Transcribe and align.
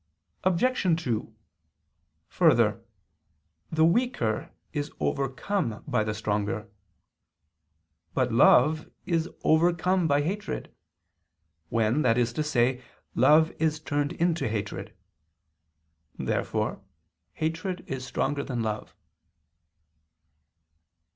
Obj. 0.43 1.03
2: 1.03 1.31
Further, 2.27 2.83
the 3.71 3.85
weaker 3.85 4.51
is 4.73 4.91
overcome 4.99 5.83
by 5.87 6.03
the 6.03 6.15
stronger. 6.15 6.71
But 8.15 8.31
love 8.31 8.89
is 9.05 9.29
overcome 9.43 10.07
by 10.07 10.23
hatred: 10.23 10.73
when, 11.69 12.01
that 12.01 12.17
is 12.17 12.33
to 12.33 12.43
say, 12.43 12.83
love 13.13 13.51
is 13.59 13.79
turned 13.79 14.13
into 14.13 14.47
hatred. 14.47 14.97
Therefore 16.17 16.81
hatred 17.33 17.83
is 17.85 18.03
stronger 18.03 18.43
than 18.43 18.63
love. 18.63 18.95